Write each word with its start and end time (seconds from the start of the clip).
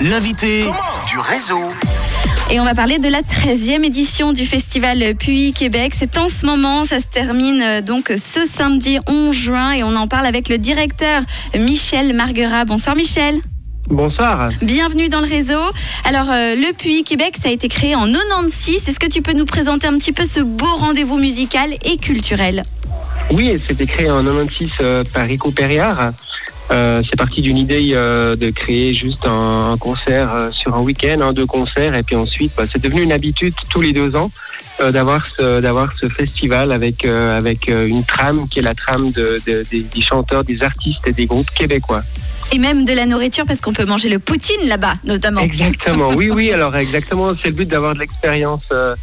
l'invité 0.00 0.64
du 1.08 1.18
réseau. 1.18 1.62
Et 2.50 2.60
on 2.60 2.64
va 2.64 2.74
parler 2.74 2.98
de 2.98 3.08
la 3.08 3.22
13e 3.22 3.84
édition 3.84 4.32
du 4.32 4.44
festival 4.44 5.14
Puy 5.16 5.52
Québec. 5.52 5.92
C'est 5.96 6.18
en 6.18 6.28
ce 6.28 6.46
moment, 6.46 6.84
ça 6.84 7.00
se 7.00 7.06
termine 7.06 7.60
euh, 7.62 7.80
donc 7.80 8.12
ce 8.16 8.44
samedi 8.44 8.98
11 9.06 9.34
juin 9.34 9.72
et 9.72 9.82
on 9.82 9.96
en 9.96 10.06
parle 10.06 10.26
avec 10.26 10.48
le 10.48 10.58
directeur 10.58 11.22
Michel 11.58 12.14
Marguerat. 12.14 12.64
Bonsoir 12.66 12.94
Michel. 12.94 13.40
Bonsoir. 13.88 14.48
Bienvenue 14.62 15.08
dans 15.08 15.20
le 15.20 15.28
réseau. 15.28 15.60
Alors, 16.04 16.30
euh, 16.30 16.54
le 16.54 16.72
Puy 16.72 17.04
Québec, 17.04 17.36
ça 17.40 17.48
a 17.48 17.52
été 17.52 17.68
créé 17.68 17.94
en 17.94 18.06
96. 18.06 18.88
Est-ce 18.88 19.00
que 19.00 19.06
tu 19.06 19.22
peux 19.22 19.32
nous 19.32 19.46
présenter 19.46 19.86
un 19.86 19.96
petit 19.96 20.12
peu 20.12 20.24
ce 20.24 20.40
beau 20.40 20.76
rendez-vous 20.76 21.18
musical 21.18 21.70
et 21.84 21.96
culturel? 21.96 22.64
Oui, 23.30 23.60
c'était 23.64 23.86
créé 23.86 24.10
en 24.10 24.22
96 24.22 24.70
euh, 24.80 25.04
par 25.12 25.26
Rico 25.26 25.50
Perriard. 25.50 26.12
Euh, 26.70 27.02
c'est 27.08 27.16
parti 27.16 27.42
d'une 27.42 27.56
idée 27.58 27.90
euh, 27.94 28.34
de 28.34 28.50
créer 28.50 28.92
juste 28.92 29.24
un, 29.26 29.76
concert 29.78 30.34
euh, 30.34 30.50
sur 30.50 30.74
un 30.74 30.80
week-end, 30.80 31.20
un 31.20 31.32
deux 31.32 31.46
concerts, 31.46 31.94
et 31.94 32.02
puis 32.02 32.16
ensuite, 32.16 32.52
bah, 32.56 32.64
c'est 32.70 32.82
devenu 32.82 33.02
une 33.02 33.12
habitude 33.12 33.54
tous 33.70 33.80
les 33.80 33.92
deux 33.92 34.16
ans 34.16 34.30
d'avoir 34.92 35.24
ce 35.34 35.60
d'avoir 35.62 35.90
ce 35.98 36.06
festival 36.10 36.70
avec 36.70 37.06
avec 37.06 37.68
une 37.68 38.04
trame 38.04 38.46
qui 38.46 38.58
est 38.58 38.62
la 38.62 38.74
trame 38.74 39.10
de, 39.10 39.40
de- 39.46 39.64
des, 39.70 39.80
des 39.82 40.02
chanteurs, 40.02 40.44
des 40.44 40.62
artistes 40.62 41.06
et 41.06 41.14
des 41.14 41.24
groupes 41.24 41.48
québécois. 41.50 42.02
Et 42.52 42.58
même 42.58 42.84
de 42.84 42.92
la 42.92 43.06
nourriture, 43.06 43.44
parce 43.44 43.60
qu'on 43.60 43.72
peut 43.72 43.84
manger 43.84 44.08
le 44.08 44.18
poutine 44.18 44.68
là-bas, 44.68 44.94
notamment. 45.04 45.40
Exactement, 45.40 46.10
oui, 46.14 46.30
oui. 46.30 46.52
Alors 46.52 46.76
exactement, 46.76 47.32
c'est 47.34 47.48
le 47.48 47.54
but 47.54 47.68
d'avoir 47.68 47.94
de 47.94 48.00
l'expérience 48.00 48.66
euh, 48.72 48.94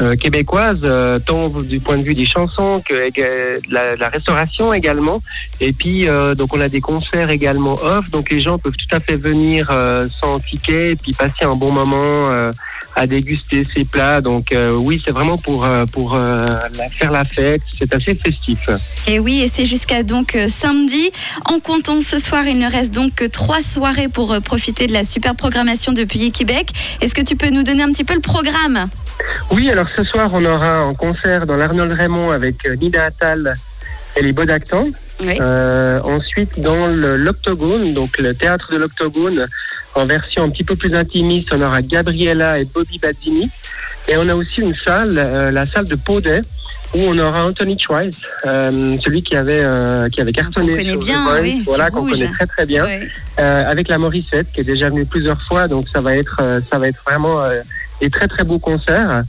euh, 0.00 0.14
québécoise, 0.16 0.78
euh, 0.84 1.18
tant 1.18 1.48
du 1.48 1.80
point 1.80 1.98
de 1.98 2.02
vue 2.02 2.14
des 2.14 2.24
chansons 2.24 2.82
que 2.88 3.10
de 3.10 3.72
la, 3.72 3.96
la 3.96 4.08
restauration 4.08 4.72
également. 4.72 5.20
Et 5.60 5.72
puis 5.72 6.08
euh, 6.08 6.34
donc 6.34 6.54
on 6.54 6.60
a 6.60 6.68
des 6.68 6.80
concerts 6.80 7.30
également 7.30 7.74
off, 7.74 8.10
donc 8.10 8.30
les 8.30 8.40
gens 8.40 8.58
peuvent 8.58 8.76
tout 8.76 8.94
à 8.94 9.00
fait 9.00 9.16
venir 9.16 9.70
euh, 9.70 10.08
sans 10.20 10.38
ticket 10.38 10.92
et 10.92 10.96
puis 10.96 11.12
passer 11.12 11.44
un 11.44 11.56
bon 11.56 11.72
moment 11.72 12.30
euh, 12.30 12.52
à 12.94 13.06
déguster 13.06 13.64
ces 13.64 13.84
plats. 13.84 14.20
Donc 14.20 14.52
euh, 14.52 14.76
oui, 14.76 15.02
c'est 15.04 15.10
vraiment 15.10 15.38
pour 15.38 15.64
euh, 15.64 15.86
pour 15.86 16.14
euh, 16.14 16.46
faire 16.90 17.10
la 17.10 17.24
fête. 17.24 17.62
C'est 17.78 17.92
assez 17.94 18.14
festif. 18.14 18.68
Et 19.06 19.18
oui, 19.18 19.40
et 19.42 19.48
c'est 19.48 19.64
jusqu'à 19.64 20.02
donc 20.02 20.36
samedi. 20.48 21.10
En 21.44 21.58
comptant 21.58 22.00
ce 22.00 22.18
soir, 22.18 22.44
il 22.46 22.58
ne 22.58 22.70
reste 22.70 22.94
donc 22.94 23.14
que 23.14 23.24
trois 23.24 23.60
soirées 23.60 24.08
pour 24.08 24.36
profiter 24.42 24.86
de 24.86 24.92
la 24.92 25.04
super 25.04 25.34
programmation 25.34 25.92
de 25.92 26.04
Puy 26.04 26.30
Québec. 26.32 26.70
Est-ce 27.00 27.14
que 27.14 27.22
tu 27.22 27.36
peux 27.36 27.50
nous 27.50 27.62
donner 27.62 27.82
un 27.82 27.92
petit 27.92 28.04
peu 28.04 28.14
le 28.14 28.20
programme? 28.20 28.88
Oui, 29.50 29.70
alors 29.70 29.88
ce 29.94 30.02
soir, 30.04 30.30
on 30.32 30.44
aura 30.44 30.78
un 30.78 30.94
concert 30.94 31.46
dans 31.46 31.56
l'Arnold 31.56 31.92
Raymond 31.92 32.30
avec 32.30 32.56
Nida 32.80 33.04
Attal 33.04 33.54
et 34.16 34.22
les 34.22 34.32
Bodactans. 34.32 34.88
Oui. 35.20 35.40
Ensuite, 35.40 36.58
dans 36.58 36.88
l'Octogone, 36.88 37.92
donc 37.94 38.18
le 38.18 38.34
théâtre 38.34 38.72
de 38.72 38.78
l'Octogone, 38.78 39.46
en 39.94 40.06
version 40.06 40.42
un 40.44 40.50
petit 40.50 40.64
peu 40.64 40.76
plus 40.76 40.94
intimiste, 40.94 41.52
on 41.52 41.60
aura 41.60 41.82
Gabriella 41.82 42.58
et 42.58 42.64
Bobby 42.64 42.98
Bazzini. 42.98 43.50
Et 44.08 44.16
on 44.16 44.28
a 44.28 44.34
aussi 44.34 44.60
une 44.60 44.74
salle, 44.74 45.16
euh, 45.16 45.50
la 45.50 45.66
salle 45.66 45.86
de 45.88 45.94
Paudet, 45.94 46.42
où 46.94 47.00
on 47.00 47.18
aura 47.18 47.46
Anthony 47.46 47.78
Schweiss, 47.78 48.14
euh, 48.46 48.96
celui 49.02 49.22
qui 49.22 49.34
avait, 49.36 49.62
euh, 49.62 50.08
qui 50.08 50.20
avait 50.20 50.32
cartonné. 50.32 50.72
connaît 50.72 50.90
sur 50.90 51.00
The 51.00 51.04
bien, 51.04 51.24
Voice, 51.24 51.40
oui, 51.42 51.62
voilà, 51.64 51.90
qu'on 51.90 52.08
connaît 52.08 52.30
très 52.30 52.46
très 52.46 52.66
bien 52.66 52.84
euh, 53.38 53.70
avec 53.70 53.88
la 53.88 53.98
Morissette 53.98 54.46
qui 54.52 54.60
est 54.60 54.64
déjà 54.64 54.90
venue 54.90 55.06
plusieurs 55.06 55.40
fois, 55.42 55.66
donc 55.68 55.88
ça 55.88 56.00
va 56.00 56.16
être 56.16 56.40
euh, 56.40 56.60
ça 56.60 56.78
va 56.78 56.88
être 56.88 57.02
vraiment 57.04 57.40
euh, 57.40 57.62
des 58.00 58.10
très 58.10 58.28
très 58.28 58.44
beaux 58.44 58.58
concerts. 58.58 59.24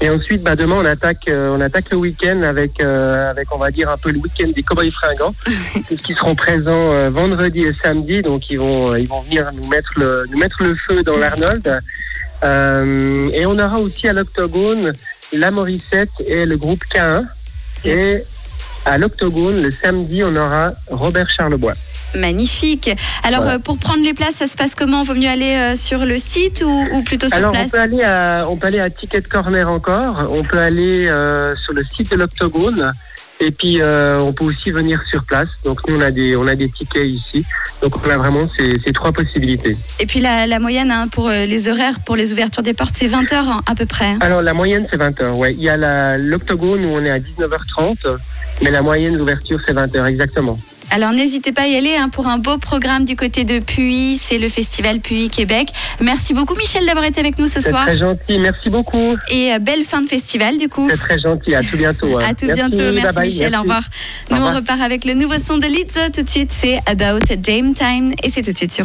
Et 0.00 0.10
ensuite, 0.10 0.42
bah, 0.42 0.56
demain 0.56 0.76
on 0.78 0.84
attaque 0.84 1.28
euh, 1.28 1.56
on 1.56 1.60
attaque 1.60 1.90
le 1.90 1.96
week-end 1.96 2.42
avec 2.42 2.80
euh, 2.80 3.30
avec 3.30 3.54
on 3.54 3.58
va 3.58 3.70
dire 3.70 3.90
un 3.90 3.96
peu 3.96 4.10
le 4.10 4.18
week-end 4.18 4.48
des 4.54 4.62
Cowboys 4.62 4.90
fringants, 4.90 5.34
puisqu'ils 5.86 6.14
seront 6.14 6.34
présents 6.34 6.92
euh, 6.92 7.08
vendredi 7.08 7.62
et 7.62 7.72
samedi, 7.82 8.20
donc 8.20 8.50
ils 8.50 8.58
vont 8.58 8.92
euh, 8.92 9.00
ils 9.00 9.08
vont 9.08 9.22
venir 9.22 9.48
nous 9.54 9.66
mettre 9.68 9.92
le 9.98 10.24
nous 10.30 10.38
mettre 10.38 10.62
le 10.62 10.74
feu 10.74 11.02
dans 11.02 11.16
l'Arnold. 11.16 11.80
Euh, 12.44 13.30
et 13.32 13.46
on 13.46 13.58
aura 13.58 13.80
aussi 13.80 14.06
à 14.08 14.12
l'Octogone 14.12 14.92
la 15.32 15.50
Morissette 15.50 16.10
et 16.26 16.44
le 16.46 16.56
groupe 16.56 16.84
K1. 16.92 17.24
Et 17.84 18.22
à 18.84 18.98
l'Octogone, 18.98 19.62
le 19.62 19.70
samedi, 19.70 20.22
on 20.22 20.34
aura 20.36 20.72
Robert 20.88 21.28
Charlebois. 21.30 21.74
Magnifique. 22.16 22.90
Alors, 23.22 23.42
Voilà. 23.42 23.56
euh, 23.56 23.58
pour 23.58 23.78
prendre 23.78 24.02
les 24.02 24.14
places, 24.14 24.36
ça 24.36 24.46
se 24.46 24.56
passe 24.56 24.74
comment? 24.74 25.02
Vaut 25.02 25.14
mieux 25.14 25.28
aller 25.28 25.54
euh, 25.54 25.74
sur 25.76 26.04
le 26.04 26.16
site 26.18 26.62
ou, 26.66 26.70
ou 26.92 27.02
plutôt 27.02 27.28
sur 27.28 27.36
Alors, 27.38 27.50
on 27.50 27.54
place? 27.54 27.70
peut, 27.70 27.80
aller 27.80 28.02
à, 28.02 28.46
on 28.48 28.56
peut 28.56 28.66
aller 28.66 28.80
à 28.80 28.90
Ticket 28.90 29.22
Corner 29.22 29.68
encore. 29.68 30.28
On 30.30 30.42
peut 30.42 30.58
aller 30.58 31.06
euh, 31.06 31.54
sur 31.56 31.72
le 31.72 31.82
site 31.84 32.10
de 32.10 32.16
l'Octogone. 32.16 32.92
Et 33.38 33.50
puis, 33.50 33.82
euh, 33.82 34.16
on 34.18 34.32
peut 34.32 34.44
aussi 34.44 34.70
venir 34.70 35.02
sur 35.10 35.22
place. 35.24 35.48
Donc, 35.62 35.86
nous, 35.86 35.98
on 35.98 36.00
a 36.00 36.10
des, 36.10 36.36
on 36.36 36.46
a 36.46 36.54
des 36.54 36.70
tickets 36.70 37.06
ici. 37.06 37.44
Donc, 37.82 37.94
on 38.06 38.08
a 38.08 38.16
vraiment 38.16 38.48
ces, 38.56 38.80
ces 38.82 38.92
trois 38.94 39.12
possibilités. 39.12 39.76
Et 40.00 40.06
puis 40.06 40.20
la, 40.20 40.46
la 40.46 40.58
moyenne 40.58 40.90
hein, 40.90 41.06
pour 41.08 41.28
les 41.28 41.68
horaires, 41.68 42.00
pour 42.00 42.16
les 42.16 42.32
ouvertures 42.32 42.62
des 42.62 42.72
portes, 42.72 42.94
c'est 42.98 43.08
20 43.08 43.30
heures 43.34 43.48
hein, 43.50 43.60
à 43.66 43.74
peu 43.74 43.84
près. 43.84 44.14
Alors, 44.20 44.40
la 44.40 44.54
moyenne, 44.54 44.86
c'est 44.90 44.96
20 44.96 45.20
heures. 45.20 45.36
Ouais. 45.36 45.52
Il 45.52 45.60
y 45.62 45.68
a 45.68 46.16
l'Octogone 46.16 46.86
où 46.86 46.92
on 46.94 47.04
est 47.04 47.10
à 47.10 47.18
19h30. 47.18 47.96
Mais 48.62 48.70
la 48.70 48.80
moyenne 48.80 49.18
d'ouverture, 49.18 49.60
c'est 49.66 49.74
20 49.74 49.94
heures, 49.96 50.06
exactement. 50.06 50.58
Alors 50.90 51.12
n'hésitez 51.12 51.52
pas 51.52 51.62
à 51.62 51.66
y 51.66 51.76
aller 51.76 51.94
hein, 51.96 52.08
pour 52.08 52.26
un 52.26 52.38
beau 52.38 52.58
programme 52.58 53.04
du 53.04 53.16
côté 53.16 53.44
de 53.44 53.58
Puy. 53.58 54.18
C'est 54.22 54.38
le 54.38 54.48
festival 54.48 55.00
Puy 55.00 55.28
Québec. 55.28 55.68
Merci 56.00 56.32
beaucoup 56.32 56.54
Michel 56.54 56.86
d'avoir 56.86 57.04
été 57.04 57.20
avec 57.20 57.38
nous 57.38 57.46
ce 57.46 57.60
soir. 57.60 57.84
très 57.86 57.98
gentil. 57.98 58.38
Merci 58.38 58.70
beaucoup. 58.70 59.16
Et 59.30 59.52
euh, 59.52 59.58
belle 59.58 59.84
fin 59.84 60.00
de 60.00 60.06
festival 60.06 60.58
du 60.58 60.68
coup. 60.68 60.88
C'est 60.90 60.96
très 60.96 61.18
gentil. 61.18 61.54
À 61.54 61.62
tout 61.62 61.76
bientôt. 61.76 62.18
hein. 62.18 62.24
À 62.28 62.34
tout 62.34 62.46
Merci. 62.46 62.60
bientôt. 62.60 62.92
Merci 62.92 63.02
Bye 63.02 63.12
bye. 63.14 63.24
Michel. 63.28 63.50
Merci. 63.50 63.56
Au 63.56 63.60
revoir. 63.62 63.82
Au 63.82 64.34
Nous 64.34 64.40
on 64.40 64.44
revoir. 64.44 64.56
repart 64.56 64.80
avec 64.80 65.04
le 65.04 65.14
nouveau 65.14 65.34
son 65.44 65.58
de 65.58 65.66
Lizzo 65.66 66.00
tout 66.14 66.22
de 66.22 66.30
suite. 66.30 66.50
C'est 66.56 66.78
About 66.86 67.18
Dame 67.36 67.74
Time 67.74 68.12
et 68.22 68.30
c'est 68.30 68.42
tout 68.42 68.52
de 68.52 68.56
suite 68.56 68.72
sur 68.72 68.74